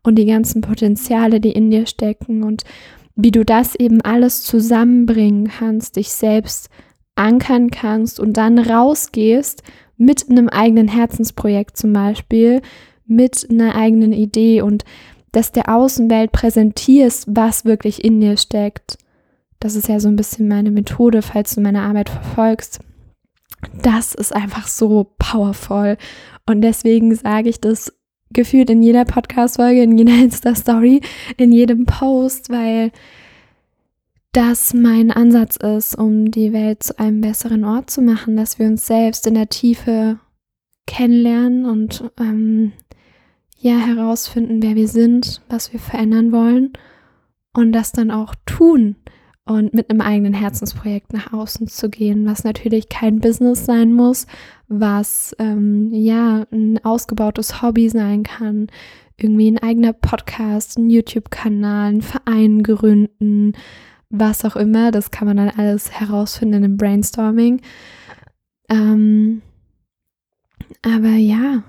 Und 0.03 0.17
die 0.17 0.27
ganzen 0.27 0.61
Potenziale, 0.61 1.41
die 1.41 1.53
in 1.53 1.71
dir 1.71 1.87
stecken 1.87 2.45
und 2.45 2.63
wie 3.17 3.33
du 3.33 3.45
das 3.45 3.75
eben 3.75 4.03
alles 4.03 4.43
zusammenbringen 4.43 5.49
kannst, 5.49 5.97
dich 5.97 6.11
selbst 6.11 6.69
ankern 7.17 7.71
kannst 7.71 8.21
und 8.21 8.37
dann 8.37 8.59
rausgehst 8.59 9.63
mit 9.97 10.31
einem 10.31 10.49
eigenen 10.49 10.89
Herzensprojekt 10.89 11.77
zum 11.77 11.93
Beispiel, 11.93 12.63
mit 13.07 13.47
einer 13.51 13.75
eigenen 13.75 14.13
Idee 14.13 14.63
und 14.63 14.85
das 15.33 15.53
der 15.53 15.75
Außenwelt 15.75 16.33
präsentierst, 16.33 17.27
was 17.29 17.65
wirklich 17.65 18.05
in 18.05 18.21
dir 18.21 18.37
steckt. 18.37 18.99
Das 19.61 19.75
ist 19.75 19.89
ja 19.89 20.01
so 20.01 20.09
ein 20.09 20.17
bisschen 20.17 20.49
meine 20.49 20.71
Methode, 20.71 21.23
falls 21.23 21.55
du 21.55 21.61
meine 21.61 21.83
Arbeit 21.83 22.09
verfolgst. 22.09 22.81
Das 23.83 24.15
ist 24.15 24.35
einfach 24.35 24.67
so 24.67 25.13
powerful. 25.19 25.97
Und 26.47 26.63
deswegen 26.63 27.15
sage 27.15 27.49
ich 27.49 27.61
das 27.61 27.93
gefühlt 28.31 28.71
in 28.71 28.83
jeder 28.83 29.05
Podcast-Folge, 29.05 29.83
in 29.83 29.97
jeder 29.97 30.15
Insta-Story, 30.15 31.01
in 31.37 31.53
jedem 31.53 31.87
Post, 31.87 32.51
weil 32.51 32.91
das 34.37 34.75
mein 34.75 35.11
Ansatz 35.11 35.57
ist, 35.57 35.95
um 35.95 36.31
die 36.31 36.53
Welt 36.53 36.83
zu 36.83 36.99
einem 36.99 37.23
besseren 37.23 37.65
Ort 37.65 37.89
zu 37.89 38.03
machen, 38.03 38.37
dass 38.37 38.59
wir 38.59 38.67
uns 38.67 38.87
selbst 38.87 39.27
in 39.27 39.33
der 39.33 39.49
Tiefe 39.49 40.19
kennenlernen 40.87 41.65
und 41.65 42.05
ähm, 42.21 42.73
ja 43.57 43.79
herausfinden, 43.79 44.63
wer 44.63 44.75
wir 44.75 44.89
sind, 44.89 45.41
was 45.49 45.73
wir 45.73 45.81
verändern 45.81 46.33
wollen 46.33 46.75
und 47.55 47.73
das 47.73 47.93
dann 47.93 48.11
auch 48.11 48.35
tun 48.45 48.97
und 49.47 49.73
mit 49.73 49.89
einem 49.89 50.03
eigenen 50.03 50.35
Herzensprojekt 50.35 51.15
nach 51.15 51.33
außen 51.33 51.67
zu 51.69 51.89
gehen, 51.89 52.27
was 52.27 52.45
natürlich 52.45 52.91
kein 52.91 53.21
Business 53.21 53.65
sein 53.65 53.95
muss, 53.95 54.27
was 54.69 55.35
ähm, 55.39 55.95
ja 55.95 56.45
ein 56.53 56.85
ausgebautes 56.85 57.63
Hobby 57.63 57.89
sein 57.89 58.23
kann, 58.23 58.67
irgendwie 59.17 59.51
ein 59.51 59.63
eigener 59.63 59.95
Podcast, 59.95 60.77
ein 60.77 60.91
YouTube-Kanal, 60.91 61.95
ein 61.95 62.03
Verein 62.03 62.63
gründen, 62.63 63.55
was 64.11 64.45
auch 64.45 64.57
immer. 64.57 64.91
Das 64.91 65.11
kann 65.11 65.27
man 65.27 65.37
dann 65.37 65.51
alles 65.51 65.93
herausfinden 65.93 66.65
im 66.65 66.77
Brainstorming. 66.77 67.61
Ähm, 68.69 69.43
aber 70.83 71.17
ja, 71.17 71.63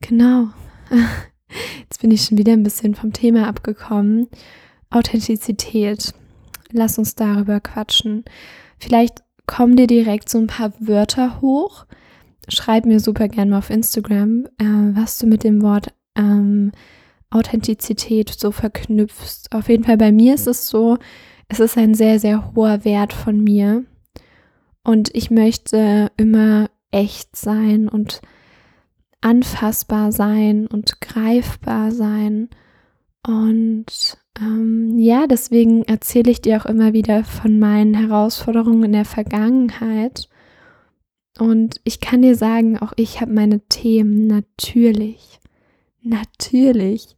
genau. 0.00 0.48
Jetzt 1.80 2.00
bin 2.00 2.10
ich 2.10 2.22
schon 2.22 2.38
wieder 2.38 2.52
ein 2.52 2.62
bisschen 2.62 2.94
vom 2.94 3.12
Thema 3.12 3.48
abgekommen. 3.48 4.28
Authentizität. 4.90 6.14
Lass 6.72 6.98
uns 6.98 7.14
darüber 7.14 7.60
quatschen. 7.60 8.24
Vielleicht 8.78 9.22
kommen 9.46 9.76
dir 9.76 9.86
direkt 9.86 10.28
so 10.28 10.38
ein 10.38 10.46
paar 10.46 10.72
Wörter 10.78 11.40
hoch. 11.40 11.86
Schreib 12.48 12.86
mir 12.86 13.00
super 13.00 13.28
gerne 13.28 13.50
mal 13.50 13.58
auf 13.58 13.70
Instagram, 13.70 14.46
äh, 14.58 14.64
was 14.64 15.18
du 15.18 15.26
mit 15.26 15.44
dem 15.44 15.62
Wort 15.62 15.92
ähm, 16.16 16.72
Authentizität 17.30 18.30
so 18.30 18.50
verknüpfst. 18.50 19.52
Auf 19.52 19.68
jeden 19.68 19.84
Fall 19.84 19.96
bei 19.96 20.12
mir 20.12 20.34
ist 20.34 20.46
es 20.46 20.68
so, 20.68 20.98
es 21.50 21.58
ist 21.60 21.76
ein 21.76 21.94
sehr, 21.94 22.18
sehr 22.18 22.54
hoher 22.54 22.84
Wert 22.84 23.12
von 23.12 23.42
mir. 23.42 23.84
Und 24.84 25.14
ich 25.14 25.30
möchte 25.30 26.10
immer 26.16 26.70
echt 26.90 27.36
sein 27.36 27.88
und 27.88 28.22
anfassbar 29.20 30.12
sein 30.12 30.66
und 30.68 31.00
greifbar 31.00 31.90
sein. 31.90 32.48
Und 33.26 34.16
ähm, 34.40 34.96
ja, 34.96 35.26
deswegen 35.26 35.82
erzähle 35.82 36.30
ich 36.30 36.40
dir 36.40 36.60
auch 36.60 36.66
immer 36.66 36.92
wieder 36.92 37.24
von 37.24 37.58
meinen 37.58 37.94
Herausforderungen 37.94 38.84
in 38.84 38.92
der 38.92 39.04
Vergangenheit. 39.04 40.28
Und 41.38 41.80
ich 41.84 42.00
kann 42.00 42.22
dir 42.22 42.36
sagen, 42.36 42.78
auch 42.78 42.92
ich 42.96 43.20
habe 43.20 43.32
meine 43.32 43.60
Themen 43.66 44.28
natürlich. 44.28 45.40
Natürlich. 46.00 47.16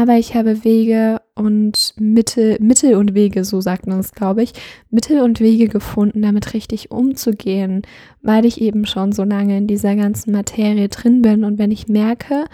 Aber 0.00 0.16
ich 0.16 0.34
habe 0.34 0.64
Wege 0.64 1.20
und 1.34 1.92
Mittel, 1.98 2.56
Mittel 2.60 2.94
und 2.94 3.14
Wege, 3.14 3.44
so 3.44 3.60
sagt 3.60 3.86
man 3.86 4.00
es, 4.00 4.12
glaube 4.12 4.42
ich, 4.42 4.54
Mittel 4.88 5.20
und 5.20 5.38
Wege 5.38 5.68
gefunden, 5.68 6.22
damit 6.22 6.54
richtig 6.54 6.90
umzugehen, 6.90 7.82
weil 8.22 8.46
ich 8.46 8.62
eben 8.62 8.86
schon 8.86 9.12
so 9.12 9.22
lange 9.22 9.58
in 9.58 9.66
dieser 9.66 9.94
ganzen 9.94 10.32
Materie 10.32 10.88
drin 10.88 11.20
bin. 11.20 11.44
Und 11.44 11.58
wenn 11.58 11.70
ich 11.70 11.88
merke, 11.88 12.46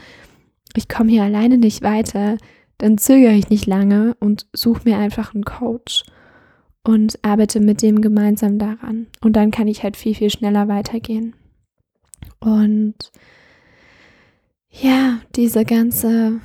ich 0.75 0.89
komme 0.89 1.13
hier 1.13 1.23
alleine 1.23 1.59
nicht 1.59 1.83
weiter, 1.83 2.39
dann 2.79 2.99
zögere 2.99 3.35
ich 3.35 3.51
nicht 3.51 3.67
lange 3.67 4.17
und 4.19 4.49
suche 4.53 4.89
mir 4.89 4.99
einfach 4.99 5.33
einen 5.33 5.45
Coach 5.45 6.03
und 6.83 7.21
arbeite 7.23 7.61
mit 7.61 7.83
dem 7.83 8.01
gemeinsam 8.01 8.59
daran. 8.59 9.07
Und 9.21 9.37
dann 9.37 9.53
kann 9.53 9.69
ich 9.69 9.85
halt 9.85 9.97
viel, 9.97 10.17
viel 10.17 10.31
schneller 10.31 10.67
weitergehen. 10.67 11.37
Und 12.41 12.97
ja, 14.71 15.21
diese 15.37 15.65
ganze 15.65 16.41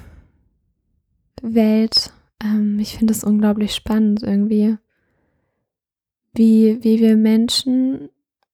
Welt. 1.41 2.13
Ähm, 2.43 2.79
ich 2.79 2.97
finde 2.97 3.13
es 3.13 3.23
unglaublich 3.23 3.73
spannend 3.73 4.23
irgendwie, 4.23 4.77
wie, 6.33 6.83
wie 6.83 6.99
wir 6.99 7.15
Menschen 7.15 8.09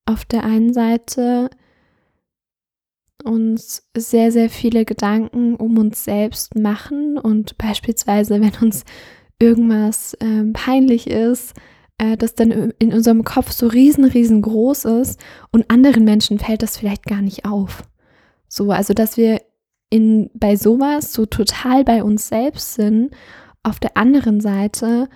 auf 0.05 0.25
der 0.25 0.43
einen 0.43 0.73
Seite 0.73 1.49
uns 3.23 3.87
sehr, 3.95 4.31
sehr 4.31 4.49
viele 4.49 4.85
Gedanken 4.85 5.55
um 5.55 5.77
uns 5.77 6.03
selbst 6.03 6.55
machen 6.55 7.17
und 7.17 7.57
beispielsweise, 7.57 8.41
wenn 8.41 8.55
uns 8.61 8.85
irgendwas 9.39 10.13
äh, 10.15 10.43
peinlich 10.53 11.07
ist, 11.09 11.53
äh, 11.97 12.17
das 12.17 12.35
dann 12.35 12.51
in 12.51 12.93
unserem 12.93 13.23
Kopf 13.23 13.51
so 13.51 13.67
riesen, 13.67 14.05
riesengroß 14.05 14.85
ist 14.85 15.19
und 15.51 15.69
anderen 15.69 16.03
Menschen 16.03 16.39
fällt 16.39 16.63
das 16.63 16.77
vielleicht 16.77 17.05
gar 17.05 17.21
nicht 17.21 17.45
auf. 17.45 17.83
So, 18.47 18.71
also 18.71 18.93
dass 18.93 19.17
wir 19.17 19.41
in, 19.89 20.29
bei 20.33 20.55
sowas 20.55 21.13
so 21.13 21.25
total 21.25 21.83
bei 21.83 22.03
uns 22.03 22.27
selbst 22.27 22.75
sind, 22.75 23.11
auf 23.63 23.79
der 23.79 23.97
anderen 23.97 24.41
Seite 24.41 25.09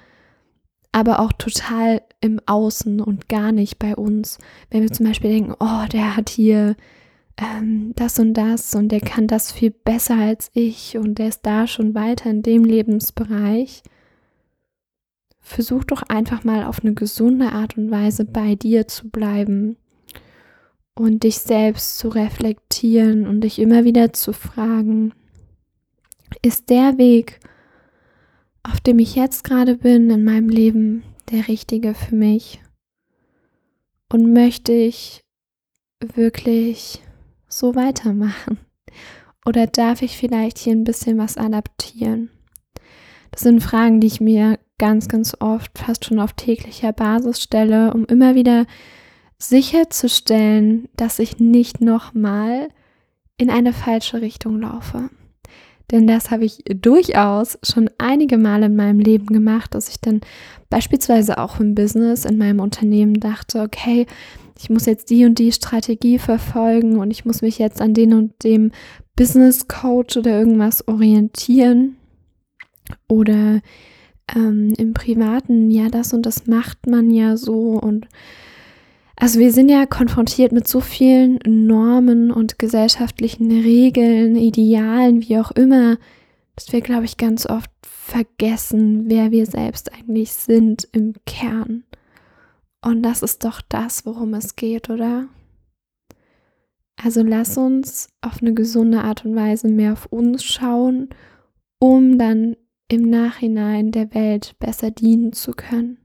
aber 0.94 1.20
auch 1.20 1.34
total 1.34 2.02
im 2.22 2.40
Außen 2.46 3.02
und 3.02 3.28
gar 3.28 3.52
nicht 3.52 3.80
bei 3.80 3.96
uns. 3.96 4.38
Wenn 4.70 4.84
wir 4.84 4.92
zum 4.92 5.08
Beispiel 5.08 5.32
denken, 5.32 5.56
oh, 5.60 5.86
der 5.92 6.16
hat 6.16 6.30
hier 6.30 6.76
ähm, 7.38 7.94
das 7.96 8.20
und 8.20 8.36
das 8.36 8.74
und 8.76 8.90
der 8.90 9.02
kann 9.02 9.28
das 9.28 9.52
viel 9.52 9.72
besser 9.72 10.18
als 10.18 10.52
ich 10.54 10.96
und 10.96 11.16
der 11.16 11.30
ist 11.30 11.42
da 11.42 11.66
schon 11.66 11.96
weiter 11.96 12.30
in 12.30 12.44
dem 12.44 12.64
Lebensbereich. 12.64 13.82
Versuch 15.42 15.84
doch 15.84 16.04
einfach 16.04 16.44
mal 16.44 16.64
auf 16.64 16.84
eine 16.84 16.94
gesunde 16.94 17.52
Art 17.52 17.76
und 17.76 17.90
Weise 17.90 18.24
bei 18.24 18.54
dir 18.54 18.88
zu 18.88 19.10
bleiben 19.10 19.78
und 20.96 21.24
dich 21.24 21.40
selbst 21.40 21.98
zu 21.98 22.10
reflektieren 22.10 23.28
und 23.28 23.42
dich 23.42 23.60
immer 23.60 23.84
wieder 23.84 24.14
zu 24.14 24.34
fragen, 24.34 25.14
ist 26.42 26.70
der 26.70 26.98
Weg, 26.98 27.40
auf 28.64 28.80
dem 28.80 29.00
ich 29.00 29.16
jetzt 29.16 29.44
gerade 29.44 29.76
bin 29.76 30.10
in 30.10 30.24
meinem 30.24 30.50
Leben, 30.50 31.04
der 31.32 31.48
richtige 31.48 31.94
für 31.94 32.16
mich? 32.16 32.62
Und 34.12 34.34
möchte 34.34 34.72
ich 34.72 35.24
wirklich 36.00 37.02
so 37.48 37.76
weitermachen? 37.76 38.60
Oder 39.46 39.68
darf 39.68 40.02
ich 40.02 40.18
vielleicht 40.18 40.58
hier 40.58 40.74
ein 40.74 40.84
bisschen 40.84 41.18
was 41.18 41.38
adaptieren? 41.38 42.30
Das 43.32 43.42
sind 43.42 43.62
Fragen, 43.62 44.00
die 44.00 44.08
ich 44.08 44.22
mir 44.22 44.60
ganz, 44.78 45.08
ganz 45.08 45.36
oft, 45.40 45.78
fast 45.78 46.06
schon 46.06 46.20
auf 46.20 46.34
täglicher 46.34 46.94
Basis 46.94 47.42
stelle, 47.42 47.94
um 47.94 48.06
immer 48.06 48.36
wieder 48.36 48.66
sicherzustellen, 49.50 50.90
dass 50.96 51.20
ich 51.20 51.40
nicht 51.40 51.82
nochmal 51.82 52.70
in 53.38 53.50
eine 53.50 53.74
falsche 53.74 54.22
Richtung 54.22 54.62
laufe. 54.62 55.10
Denn 55.92 56.08
das 56.08 56.32
habe 56.32 56.46
ich 56.46 56.64
durchaus 56.66 57.60
schon 57.62 57.90
einige 57.98 58.38
Male 58.38 58.68
in 58.68 58.76
meinem 58.76 59.00
Leben 59.00 59.28
gemacht, 59.28 59.76
dass 59.76 59.90
ich 59.90 60.00
dann 60.00 60.22
beispielsweise 60.70 61.38
auch 61.38 61.60
im 61.60 61.76
Business, 61.76 62.26
in 62.26 62.38
meinem 62.38 62.60
Unternehmen 62.60 63.20
dachte, 63.20 63.62
okay, 63.62 64.08
ich 64.58 64.70
muss 64.70 64.86
jetzt 64.86 65.10
die 65.10 65.26
und 65.26 65.40
die 65.40 65.52
Strategie 65.52 66.20
verfolgen 66.20 66.98
und 66.98 67.12
ich 67.12 67.26
muss 67.26 67.42
mich 67.42 67.60
jetzt 67.60 67.82
an 67.82 67.94
den 67.94 68.14
und 68.14 68.44
dem 68.44 68.72
Business 69.16 69.68
Coach 69.68 70.18
oder 70.18 70.40
irgendwas 70.40 70.88
orientieren. 70.88 71.98
Oder 73.08 73.62
ähm, 74.34 74.74
im 74.78 74.94
Privaten, 74.94 75.70
ja, 75.70 75.90
das 75.90 76.14
und 76.14 76.26
das 76.26 76.48
macht 76.48 76.88
man 76.88 77.12
ja 77.12 77.38
so 77.38 77.80
und 77.80 78.08
also 79.16 79.40
wir 79.40 79.52
sind 79.52 79.70
ja 79.70 79.86
konfrontiert 79.86 80.52
mit 80.52 80.68
so 80.68 80.80
vielen 80.80 81.40
Normen 81.46 82.32
und 82.32 82.60
gesellschaftlichen 82.60 83.52
Regeln, 83.52 84.36
Idealen, 84.36 85.22
wie 85.22 85.38
auch 85.38 85.52
immer, 85.52 85.98
dass 86.56 86.72
wir, 86.72 86.82
glaube 86.82 87.06
ich, 87.06 87.18
ganz 87.18 87.46
oft 87.46 87.70
vergessen, 87.84 89.10
wer 89.10 89.32
wir 89.32 89.46
selbst 89.46 89.94
eigentlich 89.94 90.34
sind 90.34 90.88
im 90.92 91.14
Kern. 91.26 91.84
Und 92.84 93.02
das 93.04 93.22
ist 93.24 93.46
doch 93.46 93.62
das, 93.62 94.06
worum 94.06 94.34
es 94.34 94.56
geht, 94.56 94.90
oder? 94.90 95.28
Also 97.02 97.24
lass 97.24 97.58
uns 97.58 98.10
auf 98.22 98.42
eine 98.42 98.54
gesunde 98.54 99.02
Art 99.02 99.26
und 99.26 99.36
Weise 99.36 99.68
mehr 99.68 99.94
auf 99.94 100.06
uns 100.08 100.44
schauen, 100.44 101.10
um 101.80 102.18
dann 102.18 102.56
im 102.88 103.10
Nachhinein 103.10 103.92
der 103.92 104.14
Welt 104.14 104.56
besser 104.60 104.92
dienen 104.92 105.34
zu 105.34 105.54
können. 105.54 105.98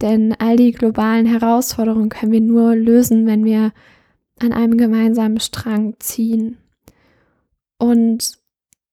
Denn 0.00 0.34
all 0.38 0.56
die 0.56 0.72
globalen 0.72 1.26
Herausforderungen 1.26 2.08
können 2.08 2.32
wir 2.32 2.40
nur 2.40 2.76
lösen, 2.76 3.26
wenn 3.26 3.44
wir 3.44 3.72
an 4.38 4.52
einem 4.52 4.78
gemeinsamen 4.78 5.40
Strang 5.40 5.94
ziehen. 5.98 6.58
Und 7.78 8.38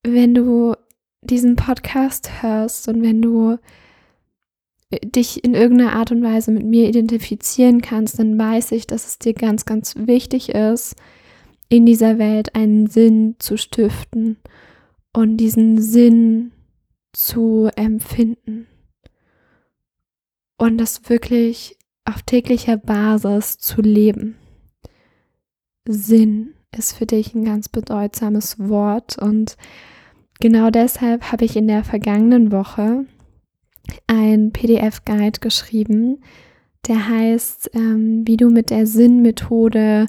wenn 0.03 0.33
du 0.33 0.73
diesen 1.21 1.55
Podcast 1.55 2.41
hörst 2.41 2.87
und 2.87 3.03
wenn 3.03 3.21
du 3.21 3.57
dich 5.03 5.43
in 5.43 5.53
irgendeiner 5.53 5.93
Art 5.93 6.11
und 6.11 6.23
Weise 6.23 6.51
mit 6.51 6.65
mir 6.65 6.87
identifizieren 6.87 7.81
kannst, 7.81 8.19
dann 8.19 8.37
weiß 8.37 8.71
ich, 8.71 8.87
dass 8.87 9.07
es 9.07 9.19
dir 9.19 9.33
ganz, 9.33 9.65
ganz 9.65 9.95
wichtig 9.97 10.49
ist, 10.49 10.95
in 11.69 11.85
dieser 11.85 12.17
Welt 12.17 12.55
einen 12.55 12.87
Sinn 12.87 13.35
zu 13.39 13.57
stiften 13.57 14.37
und 15.13 15.37
diesen 15.37 15.81
Sinn 15.81 16.51
zu 17.13 17.69
empfinden 17.75 18.67
und 20.57 20.77
das 20.77 21.09
wirklich 21.09 21.77
auf 22.05 22.21
täglicher 22.21 22.77
Basis 22.77 23.57
zu 23.57 23.81
leben. 23.81 24.35
Sinn 25.87 26.53
ist 26.75 26.97
für 26.97 27.05
dich 27.05 27.33
ein 27.33 27.45
ganz 27.45 27.69
bedeutsames 27.69 28.59
Wort 28.59 29.17
und 29.17 29.57
genau 30.39 30.69
deshalb 30.69 31.31
habe 31.31 31.45
ich 31.45 31.55
in 31.55 31.67
der 31.67 31.83
vergangenen 31.83 32.51
Woche 32.51 33.05
ein 34.07 34.51
PDF-Guide 34.51 35.39
geschrieben, 35.39 36.21
der 36.87 37.07
heißt, 37.07 37.71
ähm, 37.73 38.23
wie 38.25 38.37
du 38.37 38.49
mit 38.49 38.69
der 38.69 38.85
Sinnmethode 38.87 40.07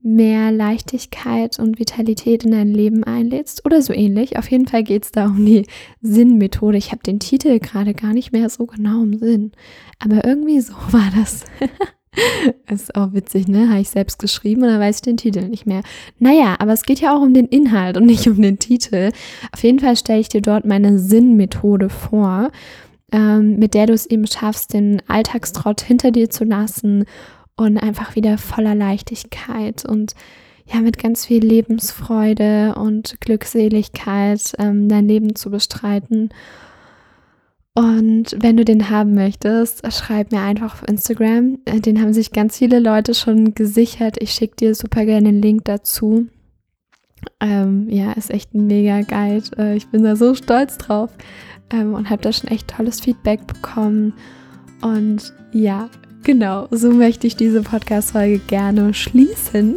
mehr 0.00 0.52
Leichtigkeit 0.52 1.58
und 1.58 1.78
Vitalität 1.78 2.44
in 2.44 2.52
dein 2.52 2.72
Leben 2.72 3.04
einlädst 3.04 3.64
oder 3.64 3.82
so 3.82 3.92
ähnlich. 3.92 4.38
Auf 4.38 4.50
jeden 4.50 4.66
Fall 4.66 4.84
geht 4.84 5.04
es 5.04 5.12
da 5.12 5.26
um 5.26 5.44
die 5.44 5.66
Sinnmethode. 6.00 6.78
Ich 6.78 6.92
habe 6.92 7.02
den 7.02 7.18
Titel 7.18 7.58
gerade 7.58 7.94
gar 7.94 8.12
nicht 8.12 8.32
mehr 8.32 8.48
so 8.48 8.66
genau 8.66 9.02
im 9.02 9.18
Sinn, 9.18 9.52
aber 9.98 10.24
irgendwie 10.24 10.60
so 10.60 10.74
war 10.90 11.10
das. 11.16 11.44
ist 12.70 12.94
auch 12.94 13.12
witzig, 13.12 13.48
ne? 13.48 13.68
Habe 13.68 13.80
ich 13.80 13.90
selbst 13.90 14.18
geschrieben 14.18 14.62
oder 14.62 14.80
weiß 14.80 14.96
ich 14.96 15.02
den 15.02 15.16
Titel 15.16 15.48
nicht 15.48 15.66
mehr? 15.66 15.82
Naja, 16.18 16.56
aber 16.58 16.72
es 16.72 16.82
geht 16.82 17.00
ja 17.00 17.16
auch 17.16 17.20
um 17.20 17.34
den 17.34 17.46
Inhalt 17.46 17.96
und 17.96 18.06
nicht 18.06 18.26
um 18.28 18.40
den 18.40 18.58
Titel. 18.58 19.10
Auf 19.52 19.62
jeden 19.62 19.80
Fall 19.80 19.96
stelle 19.96 20.20
ich 20.20 20.28
dir 20.28 20.42
dort 20.42 20.64
meine 20.64 20.98
Sinnmethode 20.98 21.88
vor, 21.90 22.50
ähm, 23.12 23.58
mit 23.58 23.74
der 23.74 23.86
du 23.86 23.92
es 23.92 24.06
eben 24.06 24.26
schaffst, 24.26 24.74
den 24.74 25.02
Alltagstrott 25.08 25.80
hinter 25.80 26.10
dir 26.10 26.30
zu 26.30 26.44
lassen 26.44 27.04
und 27.58 27.76
einfach 27.76 28.14
wieder 28.14 28.38
voller 28.38 28.74
Leichtigkeit 28.74 29.84
und 29.84 30.14
ja, 30.64 30.80
mit 30.80 30.98
ganz 30.98 31.26
viel 31.26 31.44
Lebensfreude 31.44 32.74
und 32.76 33.20
Glückseligkeit 33.20 34.52
ähm, 34.58 34.88
dein 34.88 35.08
Leben 35.08 35.34
zu 35.34 35.50
bestreiten. 35.50 36.30
Und 37.74 38.36
wenn 38.40 38.56
du 38.56 38.64
den 38.64 38.90
haben 38.90 39.14
möchtest, 39.14 39.90
schreib 39.92 40.30
mir 40.30 40.40
einfach 40.40 40.74
auf 40.74 40.88
Instagram. 40.88 41.58
Äh, 41.64 41.80
den 41.80 42.00
haben 42.00 42.12
sich 42.12 42.32
ganz 42.32 42.58
viele 42.58 42.80
Leute 42.80 43.14
schon 43.14 43.54
gesichert. 43.54 44.16
Ich 44.20 44.32
schicke 44.32 44.56
dir 44.56 44.74
super 44.74 45.04
gerne 45.04 45.32
den 45.32 45.42
Link 45.42 45.64
dazu. 45.64 46.26
Ähm, 47.40 47.88
ja, 47.88 48.12
ist 48.12 48.30
echt 48.30 48.54
ein 48.54 48.66
mega 48.66 49.00
Guide. 49.02 49.50
Äh, 49.56 49.76
ich 49.76 49.88
bin 49.88 50.04
da 50.04 50.16
so 50.16 50.34
stolz 50.34 50.76
drauf 50.78 51.10
ähm, 51.70 51.94
und 51.94 52.10
habe 52.10 52.22
da 52.22 52.32
schon 52.32 52.50
echt 52.50 52.68
tolles 52.68 53.00
Feedback 53.00 53.46
bekommen. 53.46 54.12
Und 54.82 55.32
ja, 55.52 55.88
genau, 56.28 56.68
so 56.70 56.90
möchte 56.90 57.26
ich 57.26 57.36
diese 57.36 57.62
Podcast-Folge 57.62 58.40
gerne 58.40 58.92
schließen. 58.92 59.76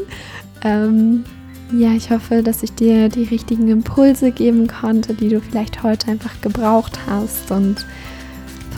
Ähm, 0.65 1.23
ja, 1.71 1.93
ich 1.93 2.11
hoffe, 2.11 2.43
dass 2.43 2.61
ich 2.61 2.73
dir 2.73 3.07
die 3.07 3.23
richtigen 3.23 3.69
Impulse 3.69 4.31
geben 4.31 4.67
konnte, 4.67 5.13
die 5.13 5.29
du 5.29 5.39
vielleicht 5.39 5.81
heute 5.81 6.11
einfach 6.11 6.41
gebraucht 6.41 6.99
hast 7.07 7.51
und 7.51 7.85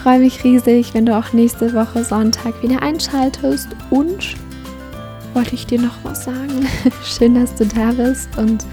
freue 0.04 0.20
mich 0.20 0.44
riesig, 0.44 0.94
wenn 0.94 1.08
du 1.08 1.18
auch 1.18 1.34
nächste 1.34 1.74
Woche 1.74 2.04
Sonntag 2.04 2.62
wieder 2.62 2.84
einschaltest 2.84 3.70
und 3.90 4.36
wollte 5.34 5.56
ich 5.56 5.66
dir 5.66 5.82
noch 5.82 5.98
was 6.04 6.26
sagen. 6.26 6.68
Schön, 7.04 7.34
dass 7.34 7.56
du 7.56 7.66
da 7.66 7.92
bist 7.92 8.30
und 8.38 8.64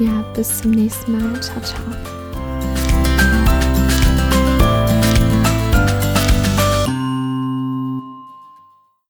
ja, 0.00 0.24
bis 0.34 0.58
zum 0.60 0.72
nächsten 0.72 1.12
Mal. 1.12 1.40
Ciao, 1.40 1.60
ciao. 1.62 2.13